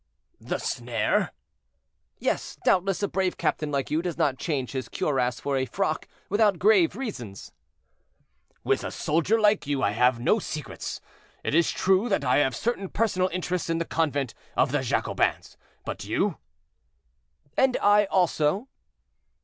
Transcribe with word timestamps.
"The 0.39 0.57
snare?" 0.57 1.31
"Yes, 2.17 2.57
doubtless; 2.65 3.03
a 3.03 3.07
brave 3.07 3.37
captain 3.37 3.69
like 3.71 3.91
you 3.91 4.01
does 4.01 4.17
not 4.17 4.39
change 4.39 4.71
his 4.71 4.89
cuirass 4.89 5.39
for 5.39 5.55
a 5.57 5.65
frock 5.67 6.07
without 6.27 6.57
grave 6.57 6.95
reasons." 6.95 7.51
"With 8.63 8.83
a 8.83 8.89
soldier 8.89 9.39
like 9.39 9.67
you, 9.67 9.83
I 9.83 9.89
will 9.89 9.97
have 9.97 10.19
no 10.19 10.39
secrets. 10.39 11.01
It 11.43 11.53
is 11.53 11.69
true 11.69 12.09
that 12.09 12.25
I 12.25 12.37
have 12.37 12.55
certain 12.55 12.89
personal 12.89 13.27
interests 13.31 13.69
in 13.69 13.77
the 13.77 13.85
convent 13.85 14.33
of 14.57 14.71
the 14.71 14.81
Jacobins; 14.81 15.55
but 15.85 16.03
you?" 16.03 16.37
"And 17.55 17.77
I, 17.79 18.05
also." 18.05 18.69